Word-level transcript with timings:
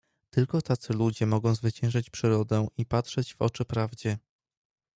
"Tylko 0.29 0.61
tacy 0.61 0.93
ludzie 0.93 1.25
mogą 1.25 1.55
zwyciężyć 1.55 2.09
Przyrodę 2.09 2.67
i 2.77 2.85
patrzeć 2.85 3.35
w 3.35 3.41
oczy 3.41 3.65
prawdzie." 3.65 4.17